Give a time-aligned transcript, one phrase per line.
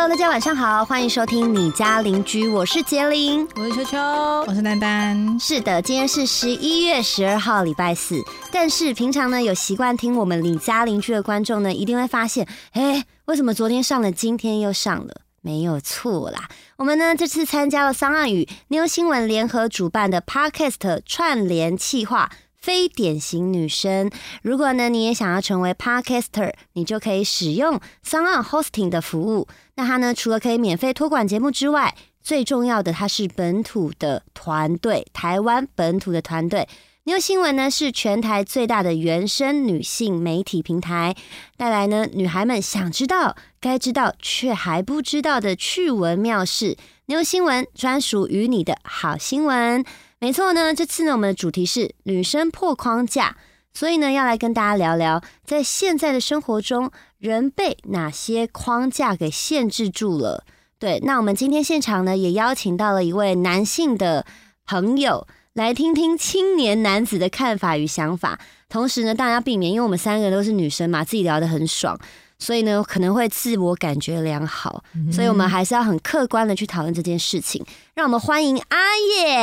[0.00, 3.98] Hello，大家晚上好，欢迎收听你家邻居，我是杰林，我是秋秋，
[4.46, 5.36] 我是丹丹。
[5.40, 8.22] 是的，今天是十一月十二号，礼拜四。
[8.52, 15.22] 但是平常呢，有习惯听我们你家邻居的观众呢，一定会发现，哎，为什么昨天上了，今天又上了？
[15.40, 22.30] 没有错啦，我们呢这次参加了桑岸与妞新闻联合主办的 Podcast 串联企划。
[22.60, 24.10] 非典型女生，
[24.42, 29.46] 如果呢你也想要成为 Podcaster，你就可以使用 s o n Hosting 的服务。
[29.78, 36.68] 那它呢除了可以免费托管节目之外，最重要的它是本土的团队，台湾本土的团队。
[37.04, 41.14] New 新闻呢是全台最大的原生女性媒体平台，
[41.56, 46.76] 带来呢女孩们想知道、该知道却还不知道的趣闻妙事。
[47.06, 49.84] New 新闻专属于你的好新闻。
[50.18, 53.36] 没错呢，这次呢，我们的主题是女生破框架，
[53.78, 60.42] 所以呢，要来跟大家聊聊，在现在的生活中，人被哪些框架给限制住了？
[60.80, 64.26] 对，那我们今天现场呢，也邀请到了一位男性的
[64.66, 68.40] 朋友，来听听青年男子的看法与想法。
[68.68, 71.96] 同时呢，大家避免，因为我们三个都是女生嘛，自己聊得很爽。
[72.40, 74.82] 所以呢，可能会自我感觉良好，
[75.12, 77.64] 所以我们还是要很客观的去讨论这件事情。
[77.94, 79.36] 让我们欢迎阿叶。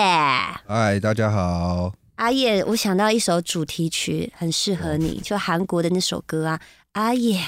[0.67, 1.93] 嗨，大家好。
[2.15, 6.59] 阿叶，我想到一首主题曲，很适合你，就韩国的那首歌啊。
[6.93, 7.39] 阿叶，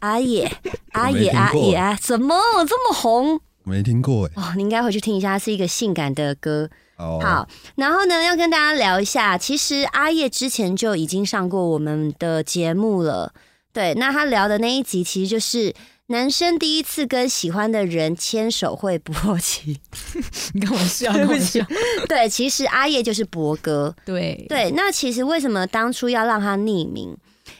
[0.00, 0.50] 阿叶，
[0.92, 2.34] 阿叶，阿叶啊，怎么
[2.66, 3.38] 这么红？
[3.64, 4.32] 没听过哎。
[4.36, 6.70] 哦，你应该回去听一下，是一个性感的歌。
[6.96, 13.32] 好，然后呢，要跟大家聊一下，其实阿叶之前就已经上过我们的节目了。
[13.72, 15.74] 对，那他聊的那一集其实就是
[16.08, 19.80] 男生第一次跟喜欢的人牵手会勃起。
[20.52, 21.64] 你跟我笑，跟我笑。
[22.08, 23.94] 对，其实阿叶就是博哥。
[24.04, 27.16] 对对，那其实为什么当初要让他匿名？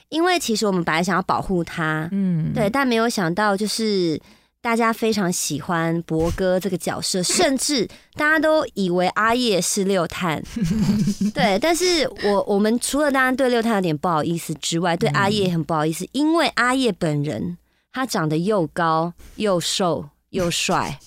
[0.08, 4.20] 因为其实我们本来想要保护他，嗯，对，但没有想到就是。
[4.64, 10.42] 大家非常喜欢博哥这个角色，甚至大家都以为阿叶是六探，
[11.34, 11.58] 对。
[11.60, 17.58] 但是我我们除了大家对六探有点不好意思之外，对阿叶很不好意思，因为阿叶本人
[17.94, 20.98] 他长得又高又瘦又帅，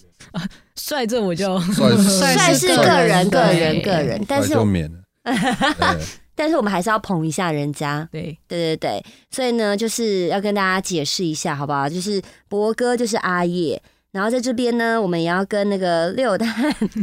[0.78, 1.92] 帅这我就帅
[2.56, 5.00] 是个人个人个人，但是就免了。
[6.34, 8.38] 但是我们还是要捧一下人家，对。
[8.48, 11.90] 对对对，所以呢，就是要跟大家解释一下，好不好？
[11.90, 13.82] 就是博哥就是阿叶，
[14.12, 16.48] 然后在这边呢，我们也要跟那个六蛋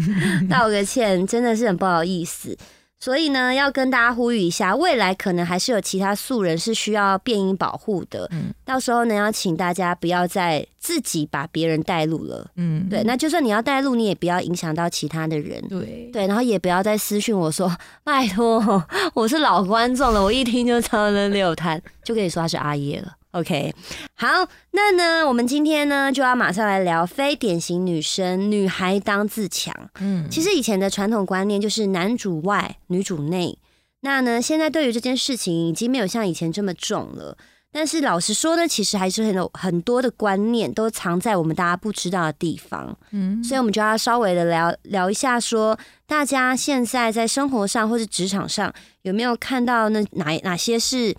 [0.48, 2.56] 道个歉，真的是很不好意思。
[3.04, 8.26] 所以呢，要跟大家呼吁一下，未来可能还是有其他素人是需要变音保护的。
[8.32, 12.50] 嗯，到时候呢，要请大家不要再自己把别人带路了。
[12.56, 15.62] 嗯，对，那就算你要带路，你也不要影响到其他的人。
[15.68, 17.70] 对对，然后也不要再私讯我说，
[18.02, 18.82] 拜托，
[19.12, 23.12] 我是老观众了，我一听就知道那六摊，就跟你说他是阿叶了。
[23.34, 23.74] OK，
[24.14, 24.28] 好，
[24.70, 29.74] 那呢，我们今天呢就要马上来聊非典型女生，女孩当自强。
[29.98, 33.58] 嗯，其实以前的传统观念就是男主外，女主内。
[34.02, 37.36] 那呢，现在对于这件事情已经没有像以前这么重了。
[37.72, 42.96] 但是老实说呢，其实还是很有很多的观念都藏在我们大家不知道的地方。
[43.10, 51.12] 嗯，所以我们就要稍微的聊聊一下，说大家现在在生活上或是职场上有没有看到那哪哪些是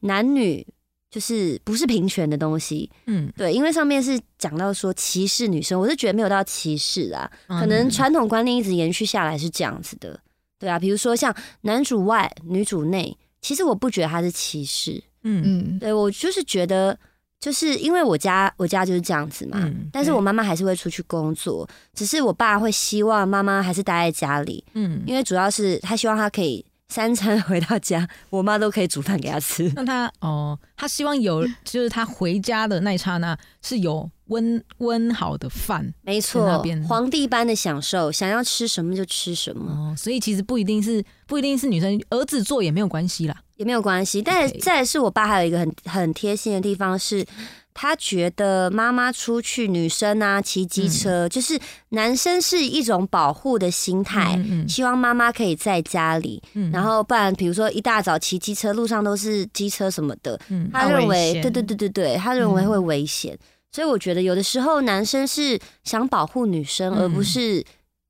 [0.00, 0.66] 男女。
[1.12, 10.18] 就是不是平权的东西，嗯，对，因为上面是讲到说歧视女生，我是觉得没有到歧视啊，可能传统观念一直延续下来是这样子的，
[10.58, 15.42] 对啊，比如说像男主外女主内，其实我不觉得他是歧视，嗯。
[15.44, 16.98] 嗯，对我就是觉得，
[17.38, 26.64] 就是因为我家我家就是这样子嘛，但是我妈妈还是会出去工作，只是我爸会希望妈妈还是待在家里，嗯，因为主要是他希望他可以。
[26.92, 29.72] 三餐回到家， 我妈都可以煮饭给他吃。
[29.74, 39.72] 那他哦，他希望有，就是他回家的那一刹那是有温温好的饭，没错，皇帝般的享受，想要吃什么就吃什么。
[39.72, 44.20] 哦，所以其实不一定是不一定是女生，儿子做也没有关系啦，也没有关系。
[44.20, 47.26] 但再是我爸还有一个很很贴心的地方是。
[47.74, 51.58] 他觉得妈妈出去，女生啊骑机车，就是
[51.90, 54.38] 男生是一种保护的心态，
[54.68, 60.38] 希望妈妈可以在家里，然后不然，比如说一大早骑机车，路上都是机车什么的，
[60.70, 63.38] 他认为，对对对对对，他认为会危险，
[63.70, 67.64] 所以我觉得有的时候男生是想保护女生，而不是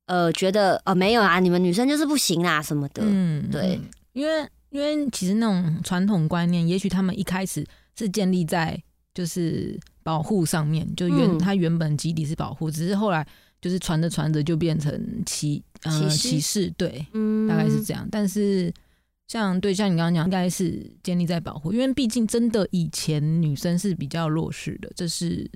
[0.06, 3.80] 呃觉得呃没有啊，你们女生就是不行啊什么的，嗯，对，
[4.12, 7.64] 因为因为其实那种传统观念，也许他们一开始
[7.96, 8.82] 是建立在。
[9.14, 13.26] 就是保护上面，就原他原本基底是保护，只是后来
[13.60, 17.06] 就是传着传着就变成歧呃歧视，对，
[17.48, 18.08] 大概是这样。
[18.10, 18.72] 但是
[19.28, 25.50] 像对像你刚刚讲，应该是建立在保护，因为毕竟真的以前女生是比较弱势的，这是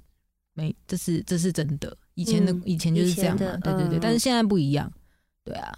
[0.55, 1.97] 没，这是这是真的。
[2.15, 3.99] 以前的、嗯以前就是这样嘛对对对。
[3.99, 4.91] 嗯但是现在不一样，
[5.45, 5.73] 对啊。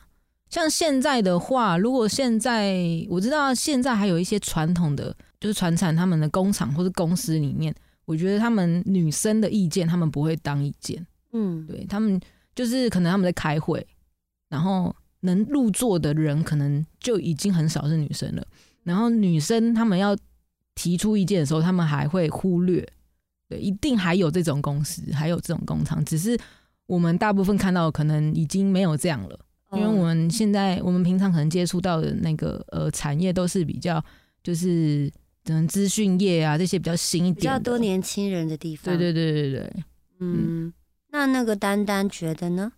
[0.51, 7.75] 像现在的话，如果现在我知道现在还有一些传统的，就是传产他们的工厂或是公司里面，
[8.05, 12.21] 我觉得他们女生的意见他们不会当意见，嗯，对他们
[12.55, 13.87] 就是可能他们在开会，
[14.49, 18.47] 然后能入座的人可能就已经很少是女生了，
[18.83, 20.17] 然后女生他们要
[20.75, 22.87] 提出意见的时候，他们还会忽略，
[23.49, 26.39] 对，一定还有这种公司，还有这种工厂，只是
[26.87, 29.39] 我们大部分看到的可能已经没有这样了，
[29.73, 34.03] 因为哦我们现在我们平常可能接触到的那个呃产业都是比较
[34.43, 35.13] 就是
[35.49, 38.85] 可能资讯业啊这些比较新一点，比较多年轻人的地方。
[38.85, 39.73] 对对对对对，
[40.21, 40.71] 嗯，
[41.11, 42.71] 那那个丹丹觉得呢？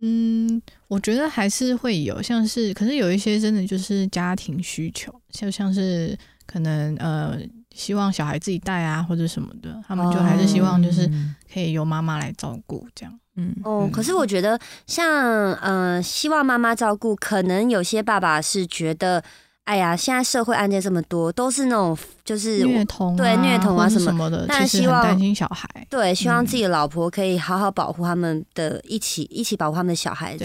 [0.00, 7.38] 嗯，我觉得还是会有，像是，可是有一些真的就是家庭需求，就像是可能呃，
[7.72, 13.20] 希望小孩自己带啊，或者什么的，他们就还是希望就是嗯可以由妈妈来照顾这样。
[13.36, 14.58] 嗯哦，嗯可是我觉得
[14.88, 19.22] 像呃，希望妈妈照顾，可能有些爸爸是觉得，
[19.64, 25.66] 哎呀，现在社会案件这么多，都是那种就是虐童、啊、对虐童啊什么什么的，当然希望担心小孩。
[25.88, 30.44] 对，希望嗯自己的老婆可以好好保护他们的，一起一起保护他们的小孩子，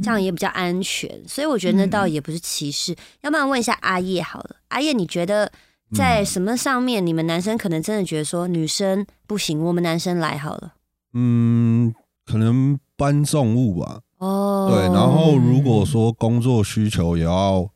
[0.00, 1.10] 这样也比较安全。
[1.26, 2.94] 所以我觉得那嗯倒也不是歧视。
[3.22, 5.50] 要不然问一下阿叶好了，阿叶，你觉得
[5.92, 10.74] 在嗯什么上面，你们男生可能真的觉得说女生不行，我们男生来好了？
[11.14, 11.92] 嗯，
[12.24, 14.00] 可能搬重物吧。
[14.18, 17.68] 哦，对，然后如果说工作需求也要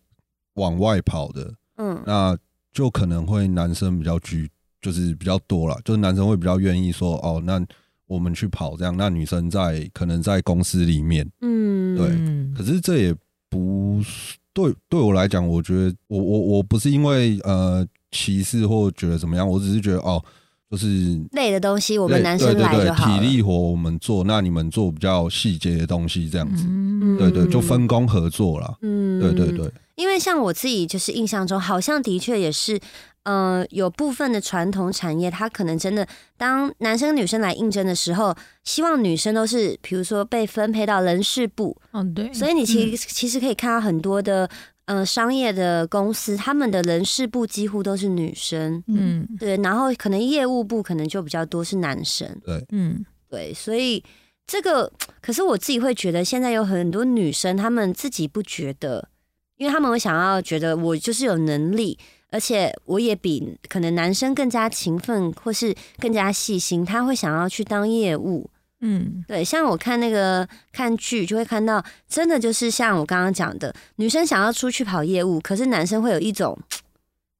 [0.56, 2.03] 往外跑的，嗯。
[2.05, 2.37] 那
[2.73, 4.50] 就可能会男生比较居，
[4.82, 7.64] 就是比较多了，就是男生会比较愿意说，哦，那
[8.06, 13.14] 我们去跑这样，那女生在可能在公司里面，嗯，对嗯可是这也
[13.49, 20.23] 不是对对我来讲，我觉得我我我不是因为呃歧视或觉得怎么样，我只是觉得哦，
[20.70, 23.19] 就是累的东西我们男生来对对对就好。
[23.19, 27.17] 体力活我们做，那你们做比较细节的东西这样子，嗯。
[27.19, 28.76] 对对，就分工合作啦。
[28.82, 29.19] 嗯。
[29.20, 32.78] 对对对，因为像我自己就是印象中，好像的确也是，
[33.25, 36.06] 呃，有部分的传统产业，它可能真的
[36.37, 44.48] 当男生女生来应征的时候，希望女生都是比如说被分配到人事部，哦对，所以你其实、其实可以看到很多的
[44.84, 49.37] 呃商业的公司，他们的人事部几乎都是女生，嗯，嗯。
[49.38, 52.64] 对，然后可能业务部可能就比较多是男生，对。
[52.70, 53.04] 嗯。
[53.28, 54.04] 对，所以
[54.46, 59.08] 这个，可是我自己会觉得，现在有很多女生，她们自己不觉得，
[59.56, 61.99] 因为他们会想要觉得我就是有能力，
[62.31, 68.49] 而且我也比可能男生更加勤奋，或是更加细心，他会想要去当业务。
[68.81, 76.56] 嗯对，像我看那个看剧，就会看到，真的就是像我刚刚讲的，女生想要出去跑业务，可是男生会有一种，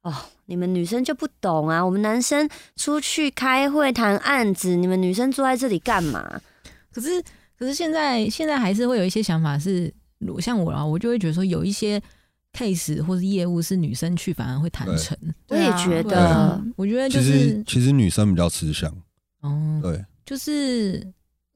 [0.01, 0.15] 哦，
[0.47, 6.41] 你们女生就不懂啊，我们男生出去开会谈案子，你们女生坐在这里干嘛？
[6.91, 7.23] 可是
[7.59, 12.01] 可是现在现在还是会有一些想法是，如像我啊，我就会觉得说有一些
[12.53, 15.17] case 或是业务是女生去反而会谈成，
[15.49, 18.91] 我也觉得，我觉得就其实是其实女生比较吃香，
[19.43, 21.13] 哦，对，就是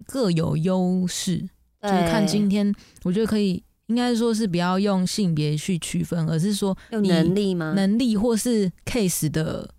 [0.07, 1.39] 各有优势，
[1.83, 7.73] 就是看今天，我觉得可以，应该说是不要用性别去区分，而是说有你能力吗？
[7.75, 9.71] 能力或是 case 的，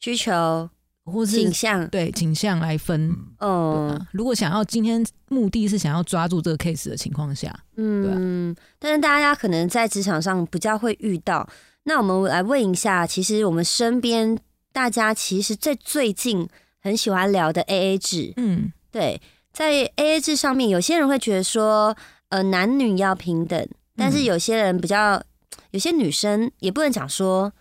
[0.00, 0.68] 需求、
[1.06, 3.08] 或是倾向，对倾向来分。
[3.38, 11.48] 嗯，对嗯啊，如果想要今天目的是想要抓住这个 case 的情况下，嗯，对但是大家可能在职场上比较会遇到。
[11.84, 14.36] 那我们来问一下，其实我们身边
[14.72, 16.48] 大家其实在最近
[16.82, 18.72] 很喜欢聊的 AA 制，嗯。
[18.90, 19.20] 对，
[19.52, 21.96] 在 AA 制上面，有些人会觉得说，
[22.30, 24.24] 呃，男女要平等，但是嗯。
[24.24, 25.22] 有些人比较，
[25.70, 27.52] 有些女生也不能讲说，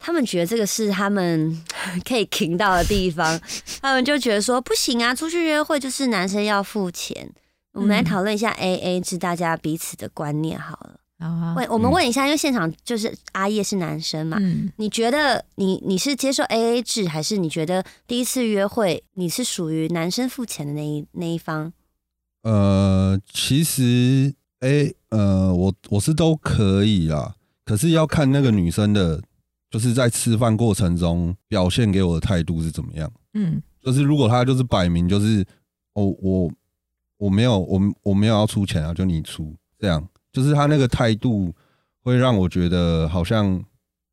[0.00, 1.62] 他们觉得这个是他们
[2.08, 3.38] 可以停到的地方，
[3.80, 7.30] 他们就觉得说不行啊，出去约会就是男生要付钱。
[7.72, 10.96] 我们来嗯讨论一下 AA 制，大家彼此的观念好了。
[11.20, 21.72] 好啊，问我们问一下，因为现场就是阿叶是男生嘛，嗯，你觉得你你是接受 A A 制，还是你觉得第一次约会你是属于男生付钱的那一那一方？
[22.42, 27.34] 呃，其实，哎、呃，我我是都可以啦，
[27.66, 29.22] 可是要看那个女生的，
[29.70, 33.10] 就是在吃饭过程中表现给我的态度是怎么样。
[33.34, 35.42] 嗯就是如果他就是摆明就是，
[35.94, 36.50] 哦，我
[37.16, 41.54] 我没有我我没有要出钱啊，就你出，这样，就是他那个态度
[42.02, 43.62] 会让我觉得好像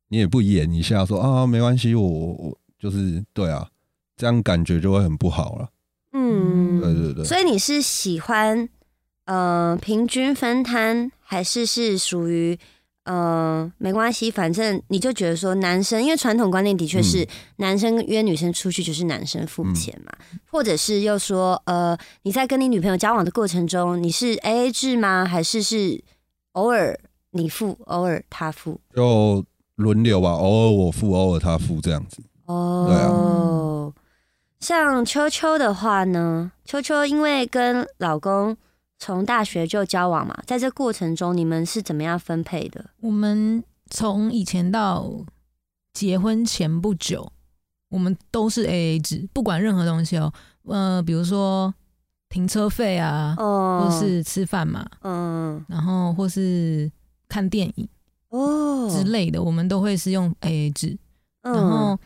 [0.08, 3.68] 你也不演一下说啊没关系，我我我就是对啊，
[4.16, 5.68] 这样感觉就会很不好了。
[6.12, 7.24] 嗯，对对对。
[7.24, 8.66] 所以你是喜欢
[9.26, 12.58] 呃平均分摊，还是是属于
[13.10, 20.12] 嗯，没关系，反正你就觉得说男生，因为传统观念的确是男生约女生出去就是男生付钱嘛，
[20.50, 25.24] 或者是又说，呃，你在跟你女朋友交往的过程中，你是 A A 制吗？
[25.24, 26.04] 还是是
[26.52, 27.00] 偶尔
[27.30, 28.78] 你付，偶尔他付？
[28.94, 29.42] 就
[29.76, 32.22] 轮流吧，偶尔我付，偶尔他付这样子。
[32.44, 34.04] 哦，对啊
[34.60, 38.54] 像秋秋的话呢，秋秋因为跟老公。
[38.98, 42.90] 从大学就交往嘛，在这过程中你们是怎么样分配的？
[43.00, 45.08] 我们从以前到
[45.92, 47.30] 结婚前不久，
[47.90, 50.32] 我们都是 A A 制，不管任何东西哦，
[50.64, 51.72] 呃，比如说
[52.28, 56.90] 停车费啊，或是吃饭嘛，嗯，然后或是
[57.28, 57.88] 看电影
[58.30, 60.98] 哦之类的，我们都会是用 A A 制，
[61.42, 61.96] 然后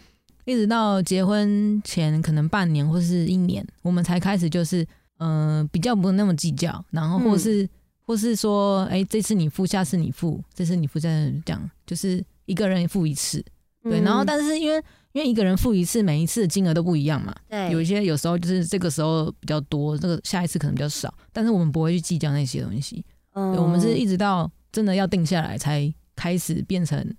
[0.45, 4.87] 一直到结婚前可能半年或是一年，我们才开始就是。
[5.25, 7.69] 嗯，比较不那么计较，然后或是
[8.01, 13.45] 或是说，哎，这次你付，下次你付，这次你付，再这样，就是一个人付一次，
[13.85, 14.01] 对。
[14.01, 17.71] 然后，但是因为因为一个人付一次，每一次的金额都不一样嘛，对。
[17.71, 27.15] 有一些有时候就是这个时候比较多，这个下一次可能比较少，但是我们不会去计较那些东西，嗯，我们是一直到真的要定下来才开始变成，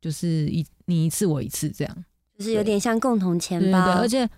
[0.00, 2.04] 就是一你一次我一次这样，
[2.36, 4.28] 就是有点像共同钱包，对，而且。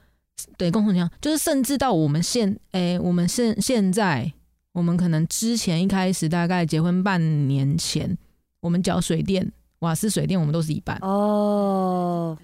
[0.57, 4.33] 对，共同讲就是，甚至到我们现，哎，我们现现在，
[4.73, 8.17] 我们可能之前一开始大概结婚半年前，
[8.61, 10.99] 我们缴水电、瓦斯、水电，我们都是一半。
[11.03, 12.37] 哦，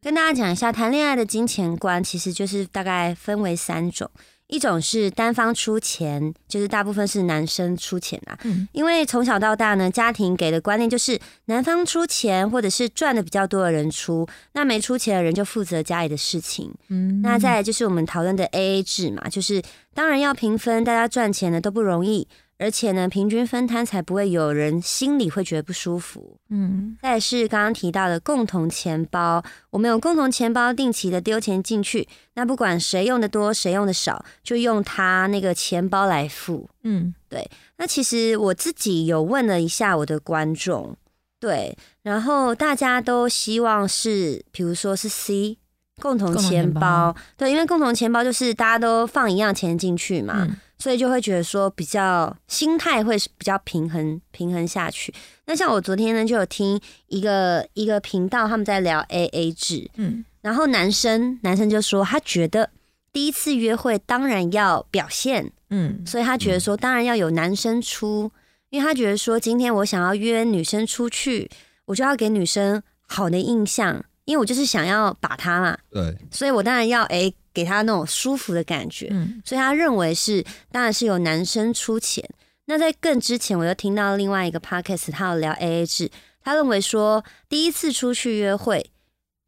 [0.00, 4.10] 跟大家讲一下，谈恋爱的金钱观其实就是大概分为三种。
[4.48, 8.38] 一种是单方出钱，就是大部分是男生出钱啊。
[8.44, 16.72] 嗯，因为从小到大呢，家庭给的观念就是男方出钱，或者是赚的比较多的人出，那没出钱的人就负责家里的事情。
[16.88, 19.62] 嗯，那再就是我们讨论的 A A 制嘛，就是
[19.94, 22.28] 当然要平分，大家赚钱的都不容易。
[22.58, 26.38] 而且呢，平均分摊才不会有人心里会觉得不舒服。
[26.48, 32.08] 嗯，再是刚刚提到的共同钱包，我们有共同钱包，定期的丢钱进去。
[32.34, 36.68] 那不管谁用的多，谁用的少，就用他那个钱包来付。
[36.82, 37.46] 嗯，对。
[37.76, 40.96] 那其实我自己有问了一下我的观众，
[41.38, 45.58] 对，然后大家都希望是，比如说是 C
[46.00, 50.46] 共同钱包，对，因为共同钱包就是大家都放一样钱进去嘛。
[50.86, 55.12] 所以就会觉得说比较心态会比较平衡平衡下去。
[55.46, 62.70] 那像我昨天呢就有听一个一个频道他们在聊 A A 制，嗯，然后男生男生就说他觉得
[63.12, 68.30] 第一次约会当然要表现，嗯，所以他觉得说当然要有男生出，
[68.70, 71.50] 因为他觉得说今天我想要约女生出去，
[71.86, 77.32] 我就要给女生好的印象，因为我就是想要把她嘛，对，所以我当然要哎。
[77.56, 79.08] 给他那种舒服的感觉，
[79.42, 82.22] 所以他认为是，当然是有男生出钱。
[82.66, 86.10] 那在更之前，我又听到另外一个 podcast，他有聊 A A 制，
[86.44, 88.90] 他认为说，第一次出去约会，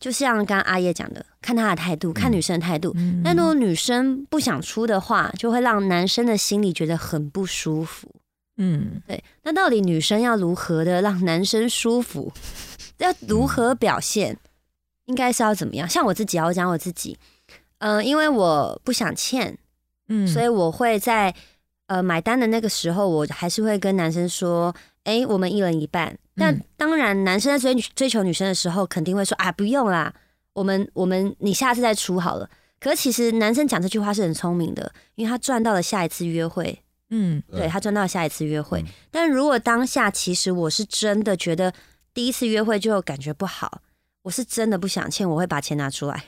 [0.01, 2.97] 就像刚刚阿叶讲的，看他的态度，看女生的态度。
[3.23, 8.09] 那如果女生不想出的话，就会让男生的心里觉得很不舒服。
[8.57, 9.23] 嗯，对。
[9.43, 12.33] 那到底女生要如何的让男生舒服？
[12.97, 14.39] 要如何表现？
[15.05, 15.89] 应该是要怎么样？
[15.89, 17.19] 像我自己，我讲我自己。
[17.79, 19.57] 嗯，因为我不想欠，
[20.09, 21.35] 嗯，所以我会在
[21.87, 26.19] 呃买单的那个时候，我还是会跟男生说，哎，我们一人一半。
[26.37, 30.15] 但当然，男生在追追求女生的时候，肯定会说啊，不用啦，
[30.53, 32.49] 我们我们你下次再出好了。
[32.81, 36.81] 可其实男生讲这句话是很聪明的，因为他赚到了下一次约会，
[37.11, 38.85] 嗯，对他赚到了下一次约会。
[39.11, 41.73] 但如果当下其实我是真的觉得
[42.15, 43.83] 第一次约会就感觉不好。
[44.29, 46.23] 我是真的不想欠，我会把钱拿出来，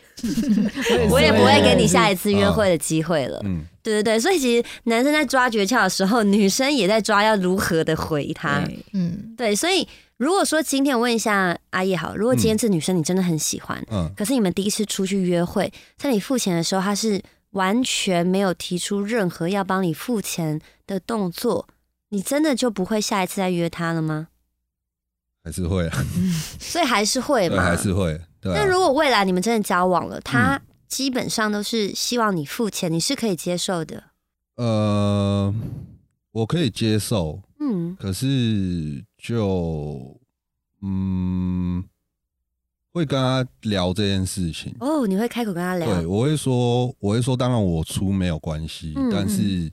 [1.10, 3.38] 我也不会给你下一次约会的机会了。
[3.44, 8.64] 嗯，对对对，所以其实男生在抓诀窍的时候，女生也在抓要如何的回他。
[8.94, 21.68] 嗯，对，所以如果说今天我问一下阿叶好，如果今天这女生你真的很喜欢，嗯，可是你们第一次出去约会，在你付钱的时候，她是完全没有提出任何要帮你付钱的动作，
[22.08, 24.28] 你真的就不会下一次再约她了吗？
[25.50, 26.06] 还是会啊，
[26.60, 28.20] 所以还是会嘛，还是会。
[28.40, 34.04] 对那如果未来你们真的交往了，他基本上都是希望你付钱，你是可以接受的。
[34.54, 35.52] 呃，
[36.30, 40.16] 我可以接受，嗯，可是就
[40.82, 41.82] 嗯，
[42.92, 44.72] 会跟他聊这件事情。
[44.78, 45.86] 哦，你会开口跟他聊？
[45.86, 49.68] 对，我会说，我会说，当然我出没有关系，但是。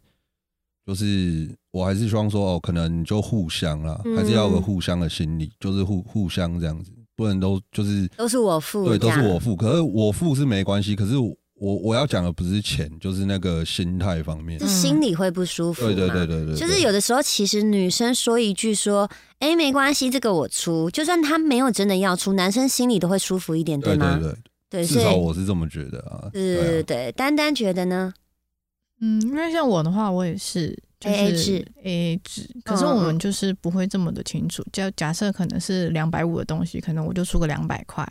[0.87, 9.53] 就是我还是希望说哦，可能就互相啦，还是要个互相的心理，就是互互相这样子，不能都就是都是我付，对，都是我付。
[9.53, 14.67] 可是我付是没关系，可是我我要讲的不是钱，就是那个心态方面是。
[14.67, 15.87] 心里会不舒服嘛。
[15.87, 24.17] 对对对对对，就是有的时候，其实女生说一句说：“哎，没关系，这个我出。”就算他没有真的要出，男生心里都会舒服一点，对吗？
[24.21, 24.37] 对对，
[24.69, 26.29] 对，至少我是这么觉得啊。
[26.31, 28.13] 对对对啊对对，丹丹觉得呢？
[28.99, 30.77] 嗯，因为像我的话，我也是。
[30.99, 34.65] 就 AA 是制 AA 制，可是我们就是不会这么的清楚。
[34.73, 38.03] 就假设可能是两百五的东西，可能我就出个两百块，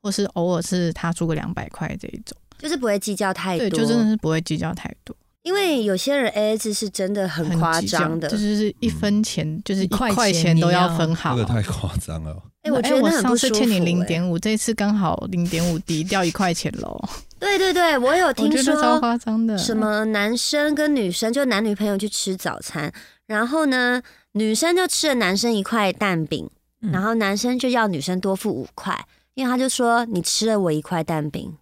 [0.00, 2.34] 或是偶尔是他出个两百块这一种。
[2.56, 5.14] 就是不会计较太多对，多，就真的是不会计较太多，
[5.46, 8.26] 因为有些人 A A 制是真的很夸张的。
[8.28, 11.36] 就是一分钱就是一块块钱都要要分好。
[11.36, 12.36] 这个太夸张了。
[12.62, 17.00] 哎、我觉得很不舒服、上次欠你零哎点五，这一次刚好零点五抵掉一块钱喽。
[17.38, 19.56] 对对对，我有我听说超说夸张的。
[19.56, 22.92] 什么男生跟女生就男女朋友去吃早餐，
[23.28, 26.50] 然后呢，女生就吃了男生一块蛋饼，
[26.82, 28.98] 嗯然后男生就要女生多付五块，
[29.34, 31.54] 因为他就说你吃了我一块蛋饼，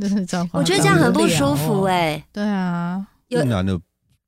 [0.00, 0.60] 真的超夸张？
[0.62, 3.78] 我觉得这样很不舒服哎、对啊，有这男的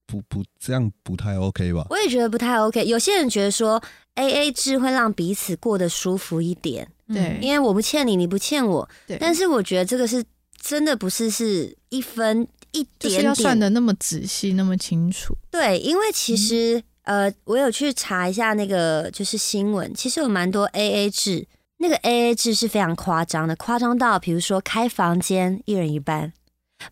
[0.06, 1.86] 不不这样不太 OK 吧？
[1.90, 2.84] 我也觉得不太 OK。
[2.86, 3.82] 有些人觉得说
[4.14, 7.38] A A 制会让彼此过得舒服一点，对。
[7.40, 10.24] 因为我不欠你，你不欠我，对，但是我觉得这个是
[10.60, 15.36] 真的不是是一分一就是点点要算的那么仔细，那么清楚。
[15.50, 16.84] 对，因为其实、嗯。
[17.02, 26.32] 呃，我有去查一下那个就是新闻，其实有蛮多 A A 制，那个 A A 制是非常夸张的，夸张到比如说开房间一人一半，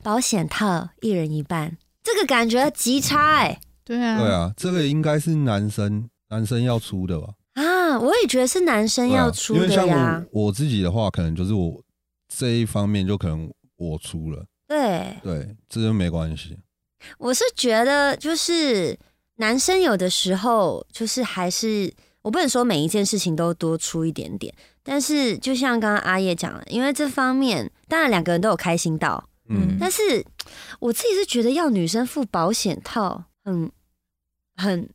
[0.02, 1.76] 保险套一人一半，
[2.14, 7.34] 这个感觉极差哎、对啊，对啊，这个应该是男生男生要出的吧？
[7.52, 11.82] 啊，我也觉得是男生要出因为像的呀，我我自己的话，可能就是我
[12.34, 16.56] 这一方面就可能我出了，对，对，这就没关系。
[17.18, 18.98] 我是觉得就是
[19.36, 30.24] 男生有的时候就是还是我不能说每一件事情都多出一点点，但是就像刚刚阿叶讲了，因为这方面当然两个人都有开心到，嗯，但是
[30.80, 33.70] 我自己是觉得要女生付保险套很
[34.56, 34.88] 很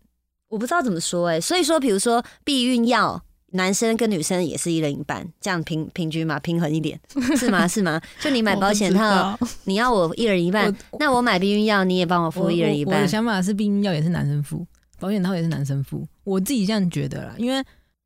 [0.47, 3.23] 我不知道怎么说哎、所以说比如说避孕药。
[3.55, 6.99] 男生跟女生也是一人一半，这样平平均嘛，平衡一点，
[7.37, 7.67] 是吗？
[7.67, 8.01] 是吗？
[8.19, 13.07] 就你买 保险套，你要我一人一半，我那我买避孕药，你也帮我我付一人一半我我的。
[13.07, 14.65] 想法是，避孕药也是男生付，
[14.99, 16.03] 保险套也是男生付。
[16.23, 17.63] 我自己这样觉得啦，因为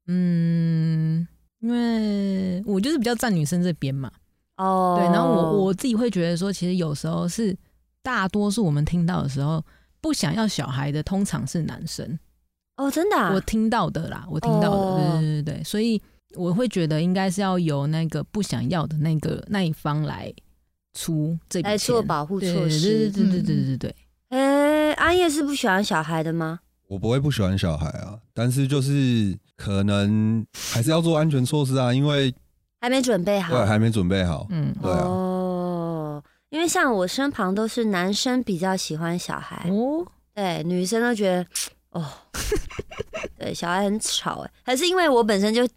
[0.07, 1.25] 嗯，
[1.61, 4.11] 因为我就是比较站女生这边嘛。
[4.57, 7.55] 哦，对，然后我我自己会觉得说，其实有时候是
[8.03, 9.63] 大多数我们听到的时候，
[10.01, 12.17] 不想要小孩的通常是男生。
[12.77, 16.01] 哦，真的、啊，我听到的啦，我听到的，哦对对对对，所以
[16.35, 20.31] 我会觉得应该是要由那个不想要的那个那一方来
[20.93, 23.09] 出这笔来做保护对对措施。
[23.09, 23.95] 对对对对对对，
[24.29, 26.59] 哎、阿叶是不喜欢小孩的吗？
[26.87, 32.33] 我不会不喜欢小孩啊，但是就是可能还是要做安全措施啊，因为
[32.79, 33.53] 还没准备好。
[33.53, 34.45] 对还没准备好。
[34.49, 34.99] 嗯，对啊。
[35.03, 41.45] 哦，因为像我身旁都是男生比较喜欢小孩，哦，对，女生都觉得
[41.91, 42.05] 哦，
[43.37, 45.67] 对，小孩很吵哎，还是因为我本身就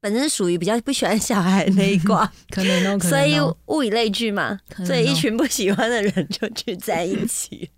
[0.00, 7.70] 本身属于比较不喜欢小孩的那一挂， 可能 所以哦物以类聚嘛，所以一哦群不喜欢的人就聚在一起。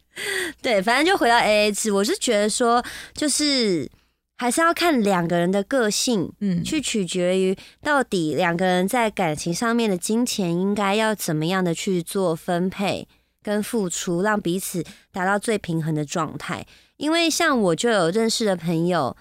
[0.62, 2.82] 对，反正就回到 A A 制，我是觉得说，
[3.14, 3.88] 就是
[4.36, 13.08] 还是要看两个人的个性，嗯去取决于到底两个人在感情上面的金钱应该要怎么样的去做分配
[13.42, 16.66] 跟付出，让彼此达到最平衡的状态。
[16.98, 19.16] 因为像我就有认识的朋友，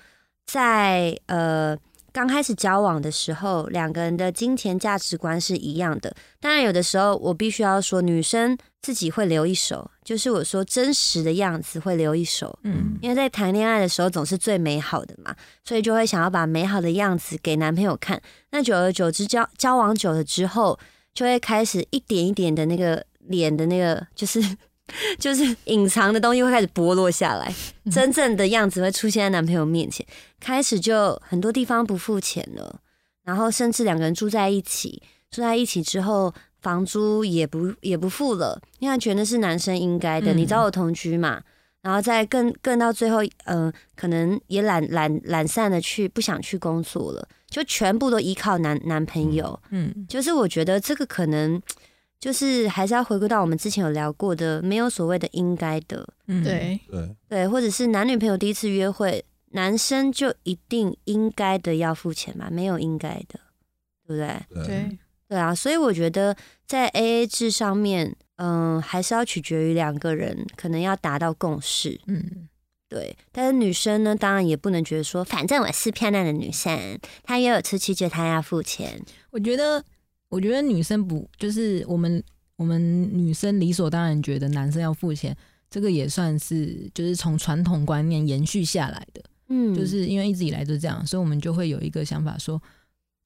[0.46, 1.78] 在呃
[2.16, 6.16] 刚开始交往的时候，两个人的金钱价值观是一样的。
[6.40, 12.58] 当然，有的时候我必须要说，女生自己会留一手，就是我说真实的样子会留一手。
[12.64, 18.22] 嗯因为在谈恋爱的时候总是最美好的嘛，所以就会想要把美好的样子给男朋友看。
[18.52, 20.80] 那久而久之交交往久了之后，
[21.14, 24.40] 就会开始一点一点的那个脸的那个就是
[25.20, 27.54] 就是隐藏的东西会开始剥落下来，
[27.86, 30.06] 嗯真正的样子会出现在男朋友面前。
[30.40, 32.80] 开始就很多地方不付钱了，
[33.24, 36.34] 然后甚至两个人住在一起，住在一起之后。
[36.62, 40.34] 房租也不也不付了，因为他觉得是男生应该的。
[40.34, 41.40] 嗯你找我同居嘛，
[41.84, 49.62] 然后再更更到最后，呃，可能也懒懒懒散的去不想去工作了，就全部都依靠男男朋友。
[49.70, 51.62] 嗯就是我觉得这个可能
[52.20, 62.48] 就是还是要回归到我们之前有聊过的，没有所谓的应该的，嗯，对，对，对，或者是男女朋友第一次约会，男生就一定应该的要付钱吗？
[62.52, 63.40] 没有应该的，
[64.08, 64.66] 对不对？
[64.66, 64.98] 对
[65.28, 72.00] 对，啊，所以我觉得在 A A 制上面，嗯，还是要取决于两个人可能要达到共识。
[72.08, 72.48] 嗯
[72.88, 79.02] 对，但是女生呢，当然也不能觉得说，反正我是漂亮的女生，她约我出去就她要付钱。
[79.32, 79.84] 我觉得，
[80.30, 82.24] 我觉得女生不就是我们
[82.56, 85.36] 我们女生理所当然觉得男生要付钱，
[85.70, 89.22] 这个也算是就是从传统观念延续下来的。
[89.48, 92.60] 嗯，就是因为一直以来都这样，所以我们就会有一个想法说，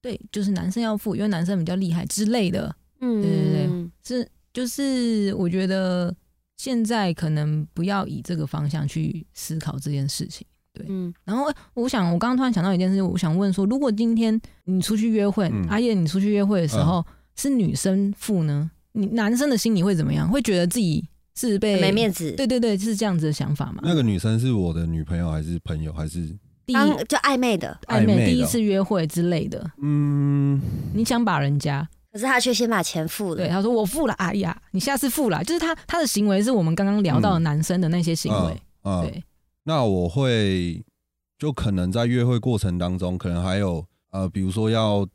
[0.01, 2.75] 对，就是男生要付，因为男生比较厉害之类的。
[2.99, 6.13] 嗯，对对对嗯是，就是我觉得
[6.57, 10.45] 现在可能不要以这个方向去思考这件事情。
[10.87, 11.13] 嗯。
[11.25, 15.65] 然后我想，我刚刚突然想到一件事，我想问说，如果今天你出去约会，嗯。
[15.69, 20.29] 阿叶你出去约会的时候、是女生付呢，你男生的心里会怎么样？
[20.29, 23.81] 会觉得自己是被没面子，对对对，是这样子的想法吗？
[23.83, 25.91] 那个女生是我的女朋友还是朋友？
[25.93, 26.37] 还是？
[26.65, 30.61] 第一就暧昧的，暧昧第一次约会之类的，嗯，
[30.93, 31.87] 你想把人家？
[32.11, 33.37] 可是他却先把钱付了。
[33.37, 37.43] 对，他说我付了，哎呀，你下次付了，就是他他的行为是我们刚刚聊到的嗯。
[37.43, 39.23] 男生的那些行为，嗯，嗯对，
[39.63, 40.83] 那我会
[41.37, 45.07] 就可能在约会过程当中，可能还有呃，比如说要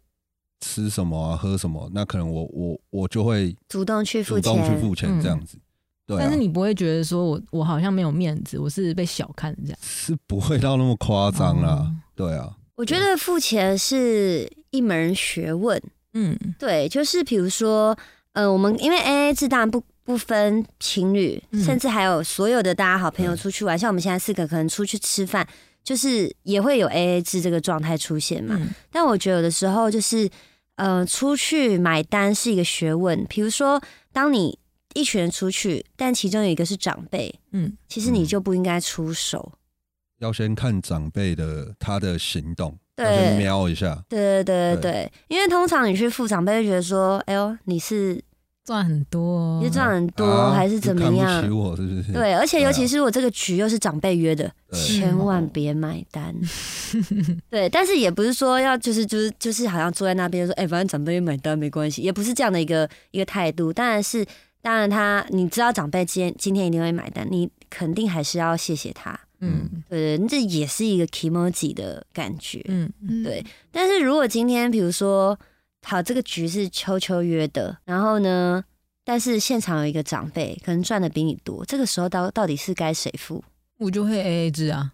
[0.61, 5.59] 吃什么啊、喝什么，那可能我我我就会主动去付钱，主动去付钱嗯这样子。
[6.07, 11.69] 对、啊，但是你不会觉得说我我好像没有面子，我是被小看这样，是不会到那么夸张啦。
[11.69, 17.97] 哦对啊，我觉得付钱是一门学问，嗯对，就是比如说，
[18.35, 25.47] 呃，我们因为 A A 制当然不不分情侣，嗯甚至还有所有的大家好朋友嗯出去玩，像我们现在四个可能出去吃饭，
[25.83, 28.57] 就是也会有 A A 制这个状态出现嘛。
[28.61, 30.29] 嗯但我觉得有的时候就是，
[30.77, 33.25] 呃，出去买单是一个学问。
[33.29, 34.59] 比如说，当你
[34.95, 39.53] 一群人出去，但其中有一个是长辈，嗯其实你嗯就不应该出手。
[40.21, 44.05] 要先看长辈的他的行动，对瞄一下。
[44.09, 48.23] 对对对对对对，因为通常你去付长辈会觉得说，哎呦，你是
[48.65, 51.51] 赚很多哦，你赚很多、啊还是怎么看不样起？
[51.51, 52.13] 我是不是？
[52.13, 56.35] 对，而且尤其是我这个局又是长辈约的，千万别买单。
[57.51, 63.71] 对，但是也不是说要就是就是就是好像坐在那边说，哎、反正长辈约买单没关系，也不是这样的一个一个态度。
[63.71, 64.25] 当然是，
[64.63, 69.19] 当然他你知道长辈今天今天一定会买单，你肯定还是要谢谢他。
[69.41, 72.65] 嗯对对，这也是一个 emoji 的感觉。
[72.69, 75.39] 嗯嗯对但是如果今天比如说，
[75.85, 78.65] 好，这个局是秋秋约的，然后呢，
[79.05, 83.45] 但是现场有一个长辈可能赚的比你多，这个时候到到底是该谁付？
[83.79, 84.93] 我就会 A A 制啊。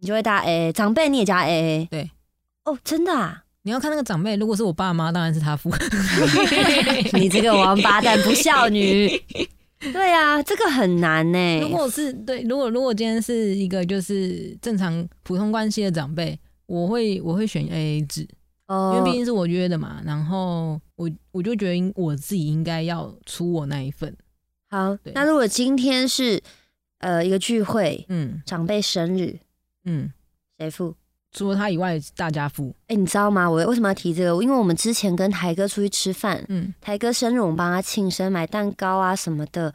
[0.00, 1.88] 你就会大 A，长辈你也加 A A。
[1.90, 2.10] 对，
[2.64, 3.42] 哦，真的啊？
[3.62, 5.70] 你要看那个长辈，如果是我爸妈，当然是他付。
[7.18, 9.08] 你这个王八蛋不孝女。
[9.92, 18.26] 对啊，这个很难呢、如果是对，如果如果今天是一个就是正常普通关系的长辈，我会我会选 A A 制，
[18.68, 20.00] 因哦为毕竟是我约的嘛。
[20.04, 24.14] 然后我我就觉得我自己应该要出我那一份。
[24.70, 26.42] 好，那如果今天是
[26.98, 29.38] 呃一个聚会，嗯长辈生日，
[29.84, 30.12] 嗯，
[30.58, 30.94] 谁付？
[31.30, 32.74] 除了他以外，大家付。
[32.86, 33.48] 哎、你知道吗？
[33.48, 34.42] 我为什么要提这个？
[34.42, 39.72] 因为我们之前跟台哥出去吃饭，嗯台哥生日我们帮他庆生，买蛋糕啊什么的，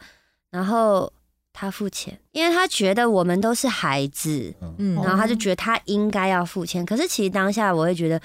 [0.50, 1.12] 然后
[1.52, 6.84] 他付钱，因为他觉得我们都是孩子，嗯，然后他就觉得他应该要付钱。
[6.84, 8.20] 可是其实当下我会觉得，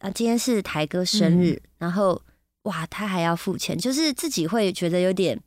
[0.00, 2.20] 啊，今天是台哥生日，嗯然后
[2.64, 5.38] 哇，他还要付钱，就是自己会觉得有点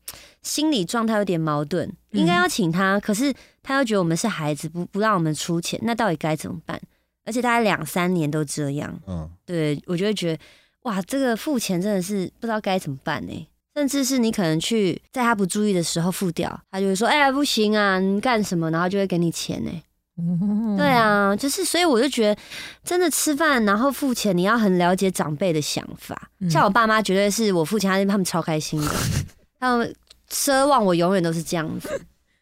[0.41, 1.87] 心理状态有点矛盾。
[1.87, 6.79] 嗯应该要请他，可是他又觉得我们是孩子，不不让我们出钱，那到底该怎么办？
[7.25, 10.43] 而且大概两三年都这样，嗯，对我就会觉得
[10.83, 13.47] 哇，这个付钱真的是不知道该怎么办呢。
[13.75, 19.71] 甚至是你可能去在他不注意的时候付掉，他就会说：“哎、不行啊，你干什么？”然后就会给你钱呢。
[19.71, 19.81] 哦
[20.77, 22.41] 对，啊，就是所以我就觉得，
[22.83, 26.29] 真的吃饭然后付钱，你要很了解长辈的想法。
[26.39, 28.91] 嗯像我爸妈绝对是我付钱，他们他们超开心的，
[29.59, 29.95] 他们
[30.29, 31.99] 奢望我永远都是这样子。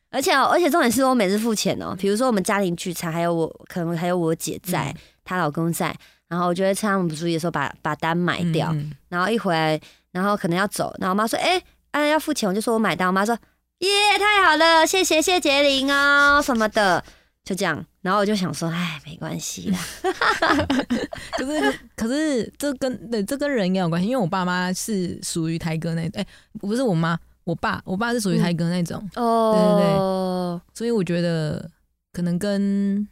[0.10, 5.96] 而且哦而且重点是我每次付钱哦，比如说我们家庭聚餐，还有我可能还有我姐在，她老公在，
[6.28, 9.80] 然后我就会趁他们不注意的时候把把单买掉，嗯然后一回来，
[10.12, 13.34] 然后可能要走，然后我妈说：“哎、啊要付钱。”我就说我买单，我妈说
[13.80, 17.02] ：“耶，太好了，谢谢谢杰林哦什么的。”
[17.44, 19.80] 就这样，然后我就想说：“哎，没关系啦。
[21.38, 26.26] 可是可是这跟对这跟人也有关系，因为我爸妈是属于台哥那哎、
[26.60, 31.68] 不是我妈，我爸我爸是属于台哥那种，”哦，所以我觉得
[32.14, 33.08] 可能跟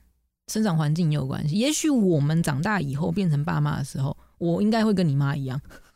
[0.47, 1.55] 生长环境也有关系。
[1.57, 5.59] 也许我们长大以后变成爸妈的时候，我应该会跟你妈一样。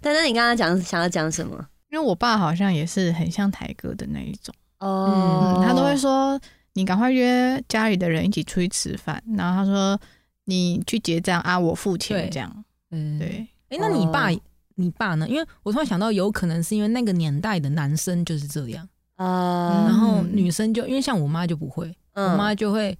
[0.00, 1.66] 但是你刚刚讲想要讲什么？
[1.90, 6.40] 因为我爸好像也是很像台哥的那一种，哦嗯，他都会说
[6.74, 9.98] 你赶快约家里的人一起出去吃饭，然后他说
[10.44, 14.40] 你去结账啊，我付钱这样，嗯，对，哎、那你爸、哦。
[14.78, 15.26] 你爸呢？
[15.26, 22.94] 因为我突然想到，有可能是因为那个年代的男生就是这样，啊然后女生就因为像我妈就不会，我妈就会，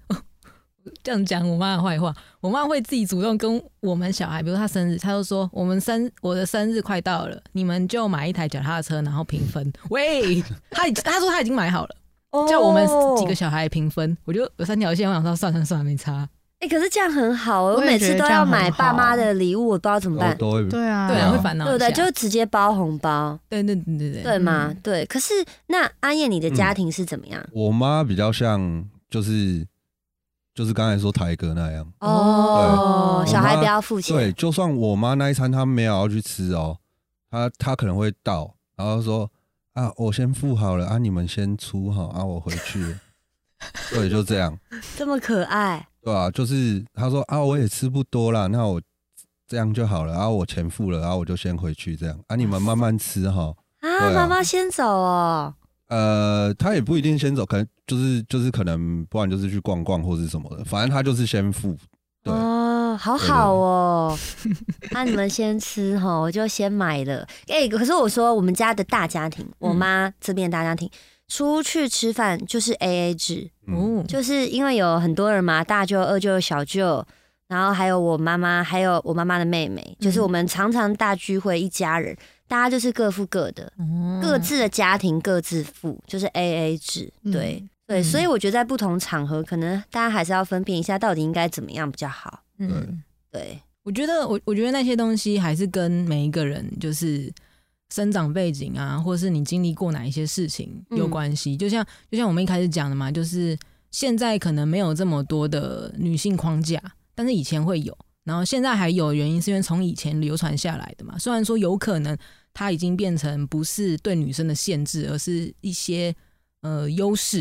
[1.02, 9.72] 这样讲我妈的坏话，我妈会自己主动跟我们小孩，比如她生日，她就说我们生我的生日快到了，你们就买一台脚踏车，然后平分。
[9.90, 11.96] 喂，她已她说她已经买好了，
[12.48, 14.16] 叫我们几个小孩平分。
[14.24, 16.28] 我就有三条线，我想说算算算，没差。
[16.58, 21.92] 哎、可是这样很好，我我每次都要买爸妈的礼物，我不知道怎么办，对啊，对啊，会烦恼对不对？
[21.92, 24.68] 就直接包红包，对对对对对对吗？
[24.70, 25.04] 嗯对。
[25.04, 25.34] 可是
[25.66, 27.46] 那阿燕，你的家庭是怎么样？
[27.52, 29.66] 我妈比较像就是
[30.56, 36.78] 就是刚才说台哥那样，哦，小孩不要付钱，对，就算我妈那一餐她没有要去吃哦，
[37.30, 39.30] 她她可能会到，然后说
[39.74, 42.96] 啊，我先付好了啊，你们先出哈啊，我回去。
[43.90, 44.58] 对，就这样，
[44.96, 48.80] 这么可爱，对啊，就是她说啊，我也吃不多啦，那我
[49.46, 52.18] 这样就好了，然后我钱付了，然后我就先回去这样。
[52.28, 53.54] 啊，你们慢慢吃哈。
[53.80, 54.10] 啊。
[54.10, 55.54] 妈妈先走哦，
[55.88, 61.76] 呃，他也不一定先走，可能就是就是可能，不然就是去逛逛或是什么的，反正他就是先付。
[62.24, 64.18] 对，哦，好好哦。
[64.90, 67.24] 那你们先吃哈，我就先买了。
[67.46, 70.90] 哎、可是我说我们家的大家庭，我嗯妈这边大家庭
[71.28, 77.06] 出去吃饭就是 A A 制，嗯，哦，就是因为有很多人嘛，大舅、二舅、小舅，
[77.46, 82.16] 然后还有我妈妈，还有我妈妈的妹妹，就是我们常常大聚会，一家人，
[82.48, 87.60] 大家就是各付各的，哦各自的家庭各自付，就是 A A 制，对。
[87.60, 92.42] 嗯对，嗯所以我觉得在不同场合，可能大家还是要分辨一下，到底应该怎么样比较好。
[92.58, 93.02] 嗯。
[93.30, 97.32] 对，我觉得我我觉得那些东西还是跟每一个人就是
[97.90, 101.56] 生长背景啊，或是你经历过哪一些事情有关系。
[101.56, 103.56] 就像就像我们一开始讲的嘛，就是
[103.92, 106.82] 现在可能没有这么多的女性框架，
[107.14, 107.96] 但是以前会有，
[108.26, 111.16] 然后现在还有，原因是因为从以前流传下来的嘛。
[111.16, 112.18] 虽然说有可能
[112.52, 116.12] 它已经变成不是对女生的限制，而是一些
[116.62, 117.40] 呃优势，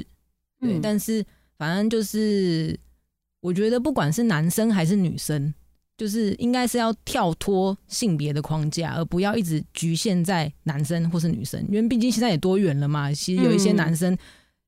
[0.60, 1.26] 对，嗯但是
[1.58, 2.80] 反正就是，
[3.42, 5.52] 我觉得不管是男生还是女生，
[5.98, 13.12] 就是应该是要跳脱性别的框架，而不要一直局限在男生或是女生，因为毕竟现在也多元了嘛。
[13.12, 14.16] 其实有一些嗯男生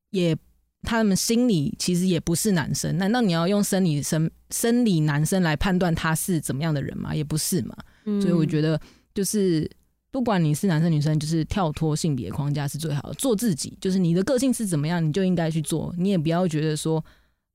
[0.10, 0.36] 也。
[0.84, 7.14] 他们心里其实也不是男生，难道你要用生理生生理男生来判断他是怎么样的人吗？
[7.14, 7.76] 也不是嘛。
[8.22, 8.80] 所以我觉得，
[9.14, 9.70] 就是
[10.12, 17.04] 不管你是男生女生，就是跳脱性别框架是最好的，做自己，就是你的个性是怎么样，你就应该去做，你也不要觉得说，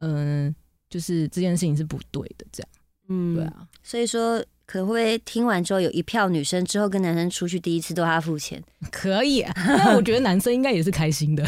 [0.00, 0.54] 嗯、
[0.90, 2.68] 就是这件事情是不对的，这样，
[3.08, 3.44] 嗯对。
[3.44, 8.62] 啊，所以说，可能会不会听完之后，有一票女生之后跟男生出去第一次都他付钱？
[8.90, 11.42] 可以、啊， 但我觉得男生应该也是开心的，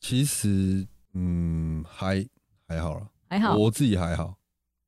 [0.00, 2.26] 其实嗯还
[2.66, 4.34] 还好了，还好，我自己还好。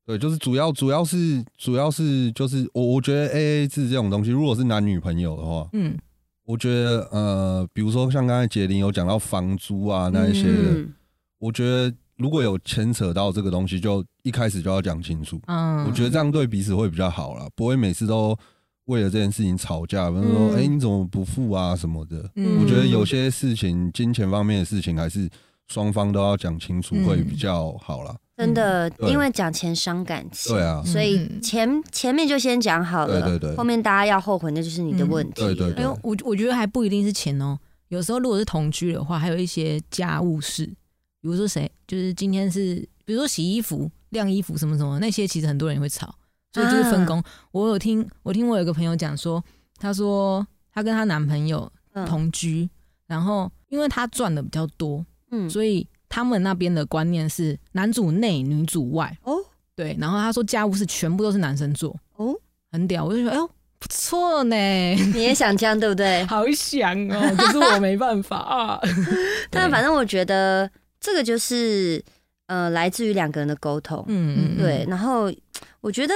[0.05, 5.97] 对，就是主要主要是主要是就是我我觉得 A A 制这种东西，如果是男女朋友的话，嗯。
[6.45, 10.93] 我觉得呃，比如说像刚才杰林有讲到房租啊那一些的，嗯，
[11.39, 15.39] 我觉得如果有牵扯到这个东西，就一开始就要讲清楚。
[15.47, 18.37] 嗯，我觉得这样对彼此会比较好啦，不会每次都
[18.85, 22.29] 为了这件事情吵架，比如说嗯哎、你怎么不付啊什么的。
[22.35, 25.29] 嗯我觉得有些事情，金钱方面的事情，还是
[25.67, 28.15] 双方都要讲清楚，嗯会比较好啦。
[28.35, 35.53] 真的，因为讲钱伤感情，对啊，所以嗯前前面就先讲好了，对对对后面大家要后悔，那就是你的问题了。
[35.53, 37.57] 对对哎呦，我我觉得还不一定是钱哦。
[37.89, 46.13] 有时候如果是同居的话，还有一些家务事，比如说谁，就是今天是，比如说洗衣服、晾衣服什么什么那些，其实很多人也会吵，
[46.53, 47.21] 所以就是分工。
[47.51, 49.43] 我有听，我听我有个朋友讲说，
[49.79, 52.69] 她说她跟她男朋友嗯同居，
[53.07, 59.17] 然后因为她赚的比较多，嗯所以他们那边的观念是男主内女主外。
[59.23, 59.35] 哦
[59.75, 62.35] 对，然后她说家务事全部都是男生做，哦，
[62.71, 63.03] 很屌。
[63.03, 63.47] 我就觉得，哎呦，
[63.79, 64.55] 不错呢。
[64.55, 66.23] 你也想这样对不对？
[66.29, 68.79] 好想哦，可是我没办法啊。
[69.49, 71.99] 但反正我觉得这个就是
[72.45, 75.31] 呃，来自于两个人的沟通，嗯嗯，对。，然后
[75.83, 76.13] 我觉得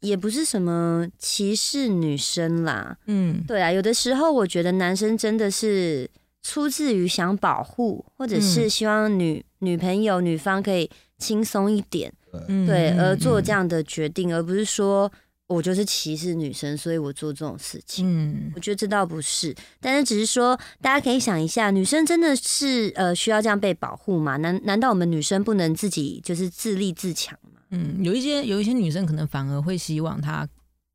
[0.00, 3.42] 也不是什么歧视女生啦，嗯。
[3.46, 6.10] 对啊，有的时候我觉得男生真的是
[6.42, 8.70] 出自于想保护，或者是嗯。
[8.70, 12.12] 希望女、女朋友、女方可以轻松一点，
[12.48, 12.66] 嗯。
[12.66, 15.10] 对，而做样，这样的决定，而不是说
[15.46, 18.04] 我就是歧视女生，所以我做这种事情。
[18.04, 18.52] 嗯。
[18.56, 24.36] 我觉得这倒不是，但是只是说，大家可以想一下，女生真的是呃需要这样被保护吗？
[24.38, 27.53] 难难道我们女生不能自己就是自立自强吗？
[27.74, 30.48] 嗯，有一些有一些女生可能反而会希望她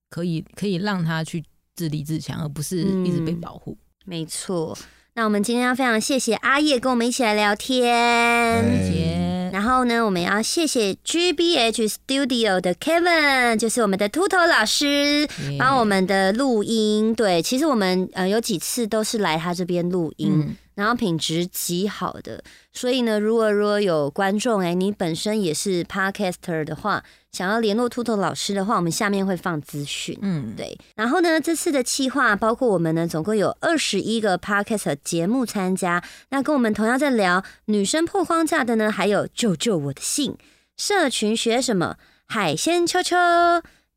[0.10, 1.44] 可以可以让她去
[1.76, 3.78] 自立自强，而不是一直被嗯保护。
[4.06, 4.78] 没错。
[5.15, 7.94] 那我们今天要非常谢谢阿叶跟我们一起来聊天。
[7.94, 17.13] 哎，然后呢，我们要谢谢 GBH Studio 的 Kevin，就是我们的秃头老师，帮我们的录音。
[17.13, 22.42] 对，其实我们呃有几次都是来他这边录音，嗯然后品质极好的。
[22.72, 30.18] 所以呢，如果如果有观众哎，你本身也是 podcaster 的话，想要联络秃头老师的话，我们下面会放资讯。
[30.22, 30.80] 嗯，对。
[30.96, 36.02] 然后呢，这次的企划包括我们呢，总共有二十一个 podcast 节目参加。
[36.30, 40.38] 那跟我们同样在聊女生破框架的呢，还有救救我的性
[40.78, 43.18] 社群学什么海鲜秋秋。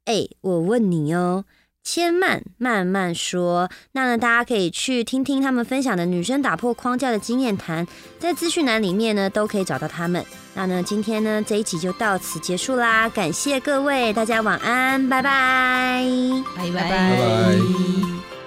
[0.05, 1.45] 哎，我问你哦。
[1.85, 7.87] 千慢慢慢说，那呢，大家可以去听听他们分享的女生打破框架的经验谈，
[8.18, 10.25] 在资讯栏里面呢都可以找到他们。
[10.55, 16.05] 那呢，今天呢这一集就到此结束啦，感谢各位，大家晚安，拜拜，
[16.57, 18.41] 拜拜，拜拜。